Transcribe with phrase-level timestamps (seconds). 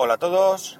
[0.00, 0.78] Hola a todos.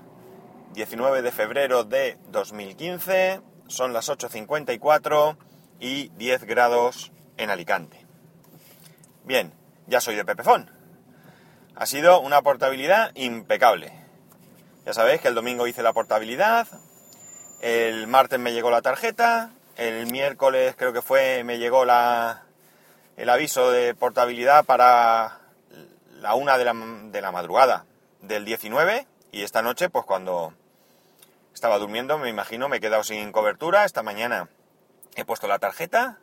[0.75, 3.41] 19 de febrero de 2015.
[3.67, 5.37] Son las 8.54
[5.81, 8.07] y 10 grados en Alicante.
[9.25, 9.53] Bien,
[9.89, 10.71] ya soy de Pepefón.
[11.75, 13.93] Ha sido una portabilidad impecable.
[14.87, 16.69] Ya sabéis que el domingo hice la portabilidad,
[17.61, 22.45] el martes me llegó la tarjeta, el miércoles creo que fue, me llegó la,
[23.17, 25.41] el aviso de portabilidad para
[26.21, 26.75] la una de la,
[27.11, 27.85] de la madrugada
[28.23, 30.55] del 19 y esta noche, pues cuando
[31.55, 33.85] estaba durmiendo, me imagino, me he quedado sin cobertura.
[33.85, 34.49] Esta mañana
[35.17, 36.19] he puesto la tarjeta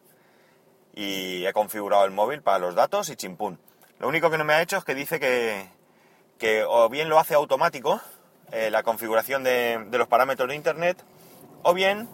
[0.94, 3.60] y he configurado el móvil para los datos y chimpún.
[4.00, 5.70] Lo único que no me ha hecho es que dice que,
[6.38, 8.02] que o bien lo hace automático,
[8.52, 11.04] eh, la configuración de, de, los parámetros de Internet,
[11.64, 12.10] o bien,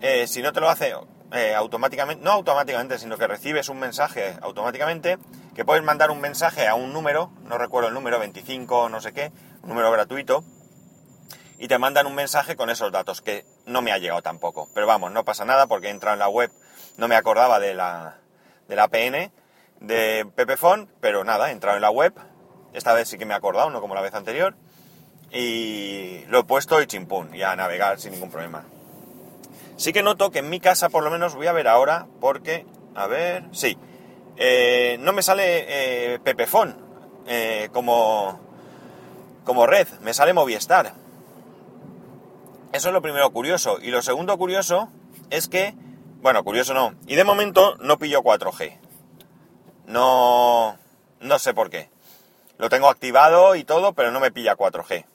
[0.00, 0.94] eh, si no te lo hace
[1.32, 5.18] eh, automáticamente, no automáticamente, sino que recibes un mensaje automáticamente,
[5.54, 9.12] que puedes mandar un mensaje a un número, no recuerdo el número, 25, no sé
[9.12, 10.44] qué, un número gratuito,
[11.58, 14.68] y te mandan un mensaje con esos datos, que no me ha llegado tampoco.
[14.74, 16.50] Pero vamos, no pasa nada porque he entrado en la web,
[16.96, 18.16] no me acordaba de la,
[18.66, 19.30] de la PN
[19.80, 22.14] de Pepefon, pero nada, he entrado en la web,
[22.72, 24.54] esta vez sí que me he acordado, no como la vez anterior,
[25.30, 28.64] y lo he puesto y chimpún, y a navegar sin ningún problema.
[29.80, 32.66] Sí que noto que en mi casa, por lo menos, voy a ver ahora, porque,
[32.94, 33.78] a ver, sí,
[34.36, 36.76] eh, no me sale eh, Pepefon
[37.26, 38.38] eh, como,
[39.42, 40.92] como red, me sale Movistar.
[42.74, 43.78] Eso es lo primero curioso.
[43.80, 44.90] Y lo segundo curioso
[45.30, 45.74] es que,
[46.20, 48.76] bueno, curioso no, y de momento no pillo 4G.
[49.86, 50.76] No,
[51.20, 51.88] no sé por qué.
[52.58, 55.06] Lo tengo activado y todo, pero no me pilla 4G.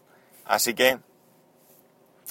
[0.44, 0.98] Así que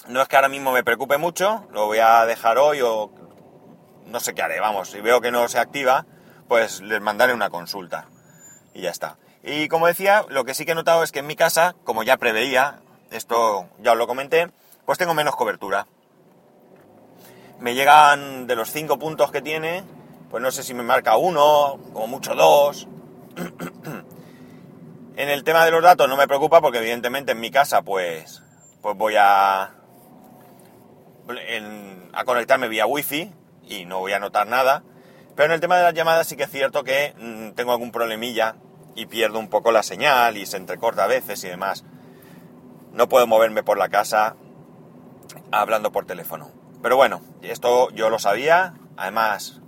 [0.07, 3.11] no es que ahora mismo me preocupe mucho, lo voy a dejar hoy o
[4.05, 6.05] no sé qué haré, vamos, si veo que no se activa,
[6.47, 8.07] pues les mandaré una consulta
[8.73, 9.17] y ya está.
[9.43, 12.03] Y como decía, lo que sí que he notado es que en mi casa, como
[12.03, 12.79] ya preveía,
[13.11, 14.51] esto ya os lo comenté,
[14.85, 15.87] pues tengo menos cobertura.
[17.59, 19.83] Me llegan de los cinco puntos que tiene,
[20.29, 22.87] pues no sé si me marca uno, como mucho dos.
[25.15, 28.43] en el tema de los datos no me preocupa porque evidentemente en mi casa pues,
[28.81, 29.73] pues voy a
[32.13, 33.31] a conectarme vía wifi
[33.67, 34.83] y no voy a notar nada.
[35.35, 37.91] Pero en el tema de las llamadas sí que es cierto que mmm, tengo algún
[37.91, 38.55] problemilla
[38.95, 41.83] y pierdo un poco la señal y se entrecorta a veces y demás.
[42.93, 44.35] No puedo moverme por la casa
[45.51, 46.51] hablando por teléfono.
[46.81, 48.73] Pero bueno, esto yo lo sabía.
[48.95, 49.61] Además,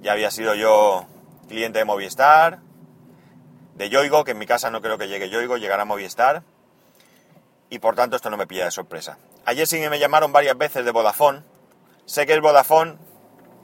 [0.00, 1.06] ya había sido yo
[1.48, 2.60] cliente de Movistar,
[3.74, 6.44] de Yoigo, que en mi casa no creo que llegue Yoigo, llegará Movistar.
[7.72, 9.16] Y por tanto esto no me pilla de sorpresa.
[9.46, 11.42] Ayer sí me llamaron varias veces de Vodafone.
[12.04, 12.98] Sé que es Vodafone,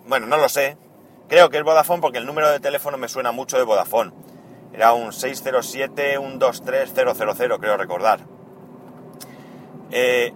[0.07, 0.79] bueno, no lo sé.
[1.29, 4.15] Creo que es Vodafone porque el número de teléfono me suena mucho de Vodafone.
[4.73, 8.21] Era un 607-123-000, creo recordar.
[9.91, 10.33] Eh,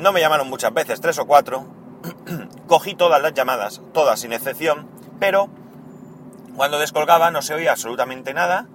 [0.00, 1.68] no me llamaron muchas veces, tres o cuatro.
[2.66, 5.48] Cogí todas las llamadas, todas sin excepción, pero
[6.56, 8.66] cuando descolgaba no se oía absolutamente nada.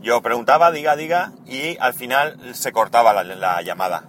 [0.00, 4.04] Yo preguntaba, diga, diga, y al final se cortaba la, la llamada.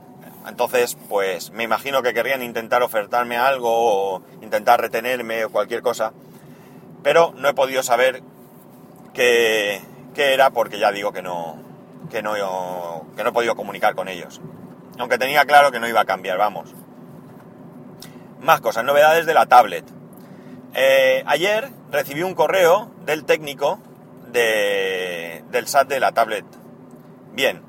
[0.47, 3.69] Entonces, pues me imagino que querrían intentar ofertarme algo
[4.15, 6.13] o intentar retenerme o cualquier cosa.
[7.03, 8.23] Pero no he podido saber
[9.13, 9.81] qué,
[10.13, 11.57] qué era porque ya digo que no,
[12.09, 14.41] que no, que no he podido comunicar con ellos.
[14.97, 16.73] Aunque tenía claro que no iba a cambiar, vamos.
[18.41, 19.85] Más cosas, novedades de la tablet.
[20.73, 23.79] Eh, ayer recibí un correo del técnico
[24.31, 26.45] de, del SAT de la tablet.
[27.33, 27.63] Bien,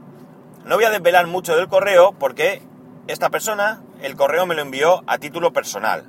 [0.64, 2.62] no voy a desvelar mucho del correo porque
[3.08, 6.06] esta persona, el correo me lo envió a título personal.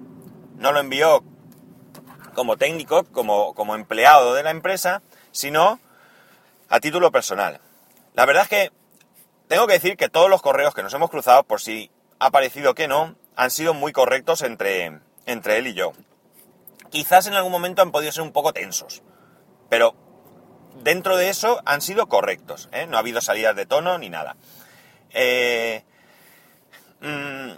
[0.58, 1.24] No lo envió
[2.34, 5.80] como técnico, como, como empleado de la empresa, sino
[6.69, 7.59] a título personal.
[8.13, 8.72] La verdad es que
[9.47, 12.74] tengo que decir que todos los correos que nos hemos cruzado, por si ha parecido
[12.74, 15.94] que no, han sido muy correctos entre, entre él y yo.
[16.90, 19.02] Quizás en algún momento han podido ser un poco tensos,
[19.69, 19.96] pero
[20.82, 22.88] dentro de eso han sido correctos, ¿eh?
[22.88, 24.36] no ha habido salidas de tono ni nada.
[25.12, 25.84] Eh,
[27.02, 27.52] mmm,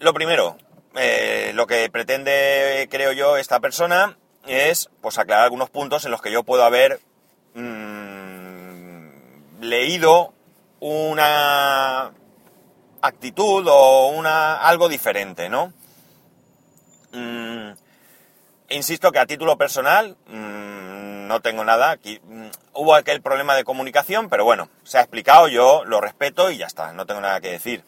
[0.00, 0.56] lo primero,
[0.96, 4.16] eh, lo que pretende, creo yo, esta persona
[4.46, 7.00] es pues aclarar algunos puntos en los que yo puedo haber
[7.54, 9.08] mmm,
[9.60, 10.32] leído
[10.80, 12.12] una
[13.00, 15.72] actitud o una algo diferente, ¿no?
[17.12, 17.72] Mm,
[18.70, 20.16] insisto que a título personal
[21.26, 21.90] no tengo nada.
[21.90, 26.50] Aquí, mmm, hubo aquel problema de comunicación, pero bueno, se ha explicado, yo lo respeto
[26.50, 27.84] y ya está, no tengo nada que decir.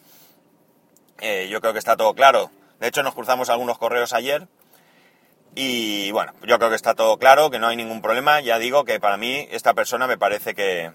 [1.19, 2.51] Eh, yo creo que está todo claro.
[2.79, 4.47] De hecho, nos cruzamos algunos correos ayer
[5.55, 8.41] y bueno, yo creo que está todo claro, que no hay ningún problema.
[8.41, 10.91] Ya digo que para mí esta persona me parece que,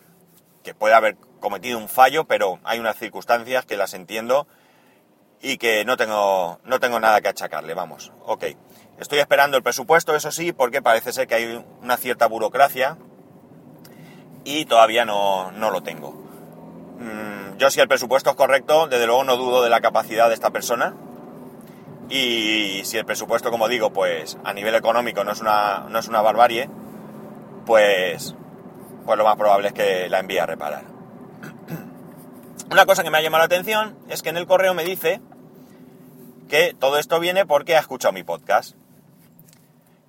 [0.62, 4.46] que puede haber cometido un fallo, pero hay unas circunstancias que las entiendo
[5.42, 8.44] y que no tengo, no tengo nada que achacarle, vamos, ok.
[8.98, 12.96] Estoy esperando el presupuesto, eso sí, porque parece ser que hay una cierta burocracia
[14.44, 16.12] y todavía no, no lo tengo.
[16.12, 20.34] Mm, yo si el presupuesto es correcto, desde luego no dudo de la capacidad de
[20.34, 20.94] esta persona.
[22.08, 26.08] Y si el presupuesto, como digo, pues a nivel económico no es una, no es
[26.08, 26.68] una barbarie,
[27.66, 28.36] pues,
[29.04, 30.91] pues lo más probable es que la envíe a reparar.
[32.70, 35.20] Una cosa que me ha llamado la atención es que en el correo me dice
[36.48, 38.76] que todo esto viene porque ha escuchado mi podcast.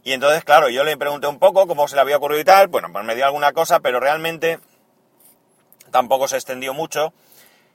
[0.03, 2.67] Y entonces, claro, yo le pregunté un poco cómo se le había ocurrido y tal.
[2.67, 4.59] Bueno, pues me dio alguna cosa, pero realmente
[5.91, 7.13] tampoco se extendió mucho.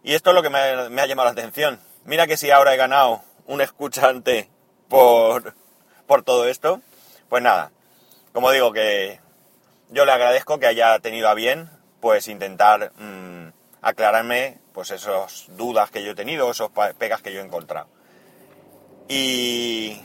[0.03, 1.81] Y esto es lo que me, ha llamado la atención.
[2.05, 4.51] Mira que si ahora he ganado un escuchante
[4.89, 5.55] por,
[6.07, 6.83] por todo esto.
[7.29, 7.73] Pues nada,
[8.33, 9.21] como digo que
[9.91, 11.71] yo le agradezco que haya tenido a bien
[12.01, 13.49] pues intentar mm,
[13.83, 17.89] aclararme pues esas dudas que yo he tenido, esos pegas que yo he encontrado.
[19.09, 20.01] Y,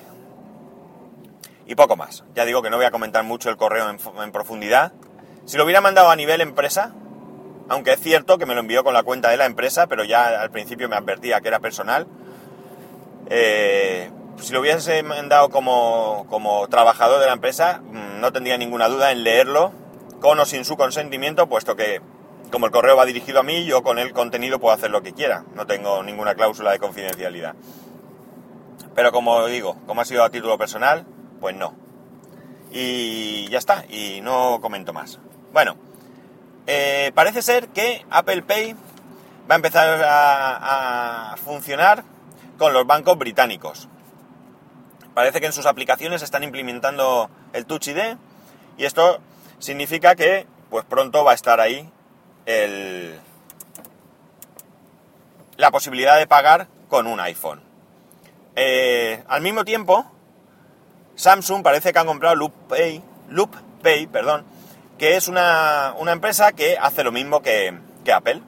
[1.65, 2.23] y poco más.
[2.35, 4.93] Ya digo que no voy a comentar mucho el correo en, profundidad.
[5.45, 6.93] Si lo hubiera mandado a nivel empresa,
[7.69, 10.41] aunque es cierto que me lo envió con la cuenta de la empresa, pero ya
[10.41, 12.07] al principio me advertía que era personal,
[13.29, 18.87] eh, si lo hubiese mandado como, como trabajador de la empresa, mm, no tendría ninguna
[18.87, 19.71] duda en leerlo
[20.19, 22.01] con o sin su consentimiento, puesto que
[22.53, 25.13] como el correo va dirigido a mí, yo con el contenido puedo hacer lo que
[25.13, 25.43] quiera.
[25.55, 27.55] No tengo ninguna cláusula de confidencialidad.
[28.93, 31.03] Pero como digo, como ha sido a título personal,
[31.41, 31.73] pues no.
[32.69, 35.19] Y ya está, y no comento más.
[35.51, 35.77] Bueno,
[36.67, 38.73] eh, parece ser que Apple Pay
[39.49, 42.03] va a empezar a, funcionar
[42.59, 43.89] con los bancos británicos.
[45.15, 48.15] Parece que en sus aplicaciones están implementando el Touch ID
[48.77, 49.21] y esto
[49.57, 51.91] significa que pues pronto va a estar ahí
[55.57, 57.61] la posibilidad de pagar con un iPhone.
[58.55, 60.05] Eh, al mismo tiempo,
[61.15, 64.45] Samsung parece que ha comprado Loop Pay, Loop Pay perdón,
[64.97, 68.41] que es una, empresa que hace lo mismo que, que, Apple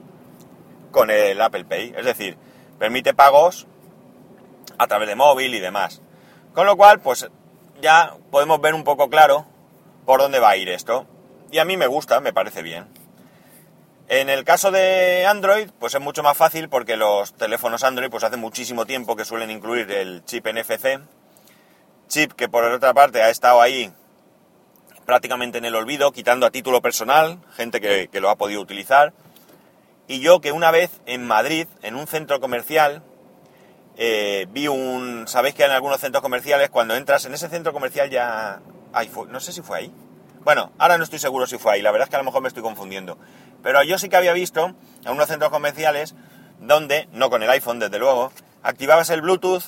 [0.91, 1.93] con el Apple Pay.
[1.97, 2.37] Es decir,
[2.77, 3.67] permite pagos
[4.77, 6.01] a través de móvil y demás.
[6.53, 7.27] Con lo cual, pues
[7.81, 9.45] ya podemos ver un poco claro
[10.05, 11.05] por dónde va a ir esto.
[11.51, 12.87] Y a mí me gusta, me parece bien.
[14.07, 18.23] En el caso de Android, pues es mucho más fácil porque los teléfonos Android pues
[18.23, 20.99] hace muchísimo tiempo que suelen incluir el chip NFC,
[22.07, 23.91] chip que por otra parte ha estado ahí
[25.07, 29.13] prácticamente en el olvido, quitando a título personal, gente que, lo ha podido utilizar.
[30.07, 33.01] Y yo que una vez en Madrid, en un centro comercial,
[33.97, 35.27] eh, vi un...
[35.27, 38.61] ¿Sabéis que en algunos centros comerciales cuando entras en ese centro comercial ya...
[38.93, 39.91] Ay, no sé si fue ahí.
[40.43, 42.43] Bueno, ahora no estoy seguro si fue ahí, la verdad es que a lo mejor
[42.43, 43.17] me estoy confundiendo.
[43.65, 44.75] Pero yo sí que había visto
[45.05, 46.13] en unos centros comerciales
[46.59, 48.31] donde, no con el iPhone desde luego,
[48.61, 49.63] activabas el Bluetooth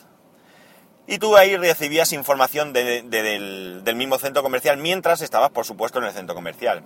[1.08, 6.06] y tú ahí recibías información del, del, mismo centro comercial mientras estabas, por supuesto, en
[6.06, 6.84] el centro comercial.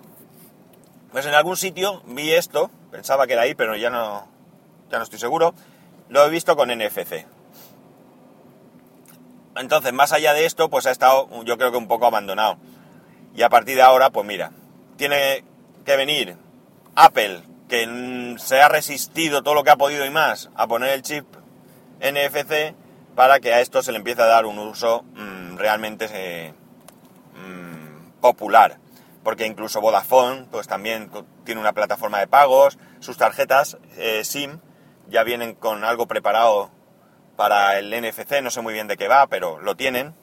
[1.12, 4.26] Pues en algún sitio vi esto, pensaba que era ahí, pero ya no,
[4.90, 5.54] ya no estoy seguro,
[6.08, 7.26] lo he visto con NFC.
[9.58, 12.56] Entonces, más allá de esto, pues ha estado, yo creo que un poco abandonado.
[13.36, 14.54] Y a partir de ahora, pues mira,
[14.96, 15.44] tiene
[15.84, 16.38] que venir
[16.96, 21.02] Apple, que se ha resistido todo lo que ha podido y más a poner el
[21.02, 21.26] chip
[22.00, 22.76] NFC
[23.16, 26.54] para que a esto se le empiece a dar un uso mm, realmente eh,
[27.36, 28.78] mm, popular.
[29.24, 31.12] Porque incluso Vodafone pues también
[31.44, 34.60] tiene una plataforma de pagos, sus tarjetas eh, SIM
[35.08, 36.72] ya vienen con algo preparado
[37.36, 40.14] para el NFC, no sé muy bien de qué va, pero lo tienen.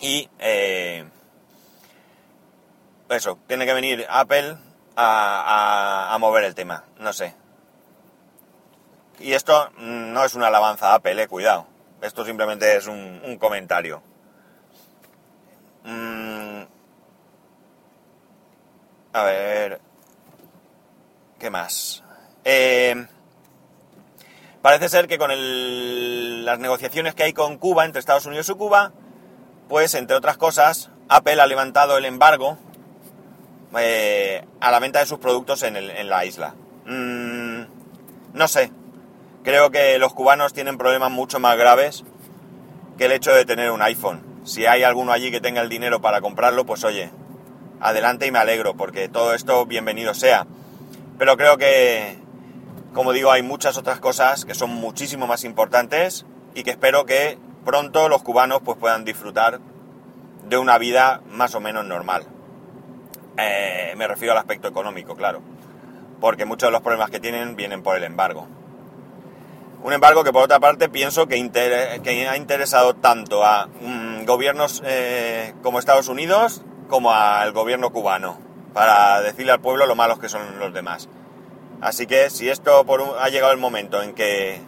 [0.00, 1.04] Y eh,
[3.08, 4.56] eso, tiene que venir Apple
[4.96, 7.34] a, mover el tema, no sé.
[9.18, 11.66] Y esto no es una alabanza a Apple, eh, cuidado.
[12.02, 14.02] Esto simplemente es un, comentario.
[15.84, 16.62] Mm,
[19.12, 19.80] a ver.
[21.38, 22.02] ¿Qué más?
[22.44, 23.06] Eh,
[24.62, 25.30] parece ser que con
[26.44, 28.92] las negociaciones que hay con Cuba, entre Estados Unidos y Cuba,
[29.68, 32.58] pues entre otras cosas, Apple ha levantado el embargo
[33.78, 36.54] eh, a la venta de sus productos en, la isla.
[36.86, 37.62] Mm,
[38.32, 38.70] no sé,
[39.42, 42.04] creo que los cubanos tienen problemas mucho más graves
[42.98, 44.22] que el hecho de tener un iPhone.
[44.44, 47.10] Si hay alguno allí que tenga el dinero para comprarlo, pues oye,
[47.80, 50.46] adelante y me alegro, porque todo esto bienvenido sea.
[51.18, 52.18] Pero creo que,
[52.92, 57.38] como digo, hay muchas otras cosas que son muchísimo más importantes y que espero que
[57.64, 59.60] pronto los cubanos pues puedan disfrutar
[60.48, 62.26] de una vida más o menos normal.
[63.36, 65.40] Eh, me refiero al aspecto económico, claro.
[66.20, 68.46] porque muchos de los problemas que tienen vienen por el embargo.
[69.82, 75.52] Un embargo que por otra parte pienso que, ha interesado tanto a mm, gobiernos eh,
[75.62, 78.38] como Estados Unidos como al gobierno cubano,
[78.72, 81.08] para decirle al pueblo lo malos que son los demás.
[81.80, 82.84] Así que si esto
[83.18, 84.60] ha llegado el momento en que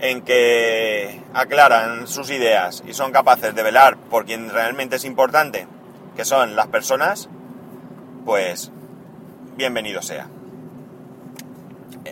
[0.00, 5.66] en que aclaran sus ideas y son capaces de velar por quien realmente es importante,
[6.16, 7.28] que son las personas,
[8.24, 8.70] pues
[9.56, 10.28] bienvenido sea.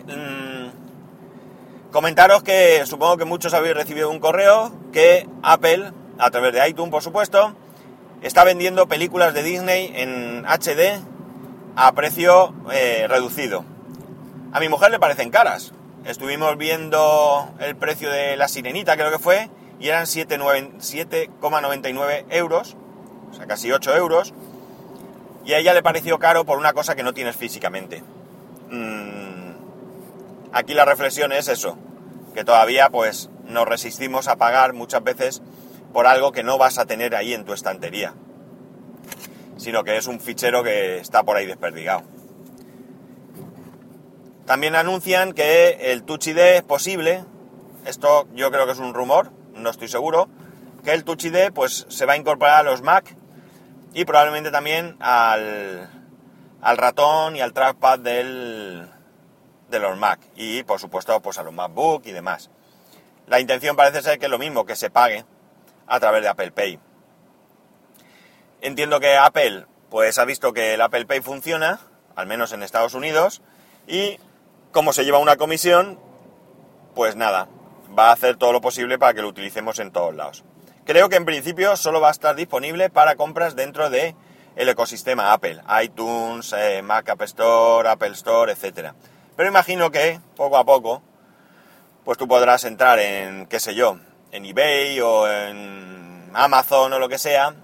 [0.07, 0.69] Mm,
[1.91, 6.91] comentaros que supongo que muchos habéis recibido un correo que Apple, a través de iTunes
[6.91, 7.55] por supuesto,
[8.21, 10.99] está vendiendo películas de Disney en HD
[11.75, 13.65] a precio eh, reducido.
[14.51, 15.73] A mi mujer le parecen caras.
[16.05, 22.77] Estuvimos viendo el precio de la sirenita, creo que fue, y eran 7,99 euros,
[23.31, 24.35] o sea, casi 8 euros.
[25.45, 28.03] Y a ella le pareció caro por una cosa que no tienes físicamente.
[28.69, 29.53] Mm,
[30.53, 31.77] aquí la reflexión es eso,
[32.33, 35.41] que todavía pues nos resistimos a pagar muchas veces
[35.91, 38.13] por algo que no vas a tener ahí en tu estantería,
[39.57, 42.03] sino que es un fichero que está por ahí desperdigado.
[44.45, 47.23] También anuncian que el Touch ID es posible,
[47.85, 50.27] esto yo creo que es un rumor, no estoy seguro,
[50.83, 53.15] que el Touch ID pues se va a incorporar a los Mac
[53.93, 55.89] y probablemente también al,
[56.61, 58.89] al ratón y al trackpad del,
[59.69, 62.49] de los Mac y por supuesto pues a los MacBook y demás.
[63.27, 65.25] La intención parece ser que es lo mismo, que se pague
[65.87, 66.79] a través de Apple Pay.
[68.61, 71.79] Entiendo que Apple pues ha visto que el Apple Pay funciona,
[72.15, 73.41] al menos en Estados Unidos,
[73.87, 74.17] y
[74.71, 75.99] como se lleva una comisión,
[76.95, 77.47] pues nada,
[77.97, 80.43] va a hacer todo lo posible para que lo utilicemos en todos lados.
[80.85, 84.15] Creo que en principio solo va a estar disponible para compras dentro de
[84.57, 88.91] el ecosistema Apple, iTunes, eh, Mac App Store, Apple Store, etc.
[89.37, 91.01] Pero imagino que poco a poco,
[92.03, 93.97] pues tú podrás entrar en, qué sé yo,
[94.31, 97.55] en eBay o en Amazon o lo que sea,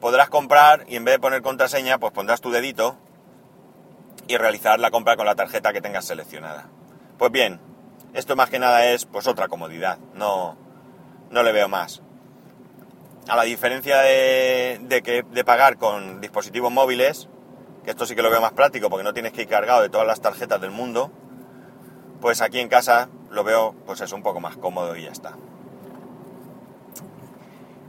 [0.00, 2.96] podrás comprar y en vez de poner contraseña, pues pondrás tu dedito
[4.26, 6.68] y realizar la compra con la tarjeta que tengas seleccionada.
[7.18, 7.60] Pues bien,
[8.14, 10.56] esto más que nada es pues otra comodidad, no,
[11.30, 12.03] no le veo más.
[13.28, 17.28] A la diferencia de, que, de pagar con dispositivos móviles,
[17.84, 19.88] que esto sí que lo veo más práctico porque no tienes que ir cargado de
[19.88, 21.10] todas las tarjetas del mundo,
[22.20, 25.36] pues aquí en casa lo veo pues es un poco más cómodo y ya está.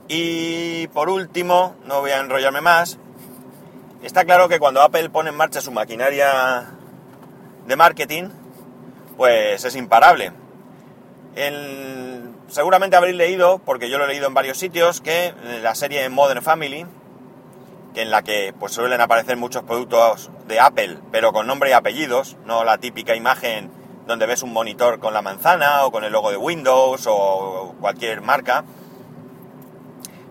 [0.08, 3.00] Y por último, no voy a enrollarme más,
[4.06, 6.68] Está claro que cuando Apple pone en marcha su maquinaria
[7.66, 8.26] de marketing,
[9.18, 10.32] pues es imparable.
[12.48, 16.42] Seguramente habréis leído, porque yo lo he leído en varios sitios, que la serie Modern
[16.42, 16.86] Family,
[17.94, 21.74] que en la que pues, suelen aparecer muchos productos de Apple, pero con nombre y
[21.74, 23.72] apellidos, no la típica imagen
[24.06, 28.22] donde ves un monitor con la manzana o con el logo de Windows o cualquier
[28.22, 28.64] marca,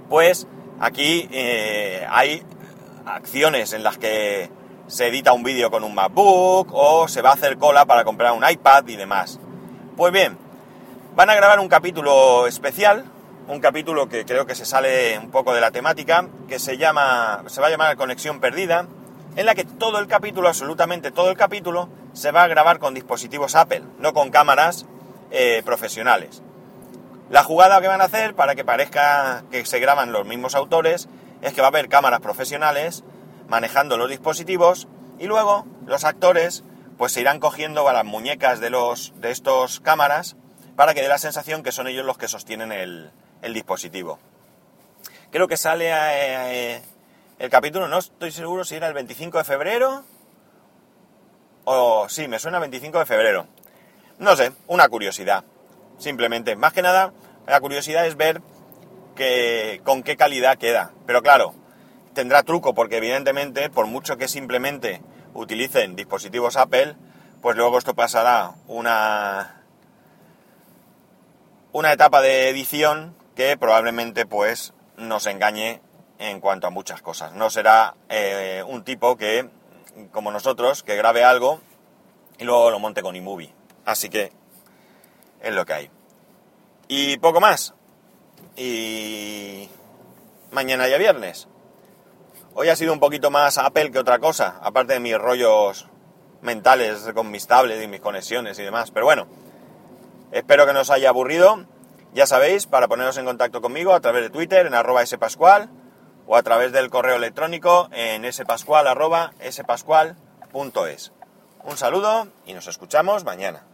[0.09, 0.47] pues
[0.79, 2.43] aquí eh, hay
[3.07, 4.51] acciones en las que
[4.87, 8.33] se edita un vídeo con un MacBook o se va a hacer cola para comprar
[8.33, 9.41] un iPad y demás.
[9.97, 10.37] Pues bien,
[11.15, 13.05] van a grabar un capítulo especial,
[13.47, 17.45] un capítulo que creo que se sale un poco de la temática, que se llama,
[17.47, 18.89] se va a llamar Conexión Perdida,
[19.37, 22.95] en la que todo el capítulo, absolutamente todo el capítulo, se va a grabar con
[22.95, 24.87] dispositivos Apple, no con cámaras
[25.31, 26.43] eh, profesionales.
[27.31, 31.09] La jugada que van a hacer para que parezca que se graban los mismos autores
[31.43, 33.05] es que va a haber cámaras profesionales
[33.49, 36.65] manejando los dispositivos y luego los actores
[36.99, 40.37] pues se irán cogiendo a las muñecas de los de estos cámaras
[40.77, 43.11] para que dé la sensación que son ellos los que sostienen el,
[43.53, 44.19] dispositivo.
[45.31, 46.83] Creo que sale eh,
[47.39, 50.05] el capítulo, no estoy seguro si era el 25 de febrero
[51.65, 53.47] o sí, me suena 25 de febrero.
[54.19, 55.45] No sé, una curiosidad.
[55.99, 57.13] Simplemente, más que nada,
[57.47, 58.43] la curiosidad es ver
[59.17, 60.93] que, con qué calidad queda.
[61.07, 61.55] Pero claro,
[62.13, 65.01] tendrá truco porque evidentemente, por mucho que simplemente
[65.33, 66.97] utilicen dispositivos Apple,
[67.41, 69.64] pues luego esto pasará una,
[71.75, 75.83] una etapa de edición que probablemente pues nos engañe
[76.21, 77.33] en cuanto a muchas cosas.
[77.33, 79.51] No será eh, un tipo que,
[80.13, 81.61] como nosotros, que grabe algo
[82.39, 83.53] y luego lo monte con iMovie.
[83.85, 84.31] Así que
[85.41, 85.91] es lo que hay.
[86.87, 87.75] Y poco más
[88.55, 89.69] y
[90.53, 91.49] mañana ya viernes.
[92.55, 95.89] Hoy ha sido un poquito más Apple que otra cosa, aparte de mis rollos
[96.41, 98.93] mentales con mis tablets y mis conexiones y demás.
[98.93, 99.27] Pero bueno,
[100.33, 101.67] espero que no os haya aburrido.
[102.13, 105.69] Ya sabéis, para poneros en contacto conmigo a través de Twitter en arroba spascual
[106.27, 111.13] o a través del correo electrónico en spascual arroba spascual.es.
[111.65, 113.65] Un saludo y nos escuchamos mañana.